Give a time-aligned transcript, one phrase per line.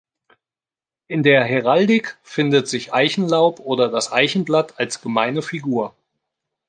[1.07, 5.93] In der Heraldik findet sich Eichenlaub oder das Eichenblatt als gemeine Figur.